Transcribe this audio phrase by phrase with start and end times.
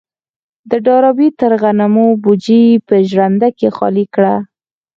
[0.69, 4.35] د ډاربي تره د غنمو بوجۍ په ژرنده کې خالي کړه.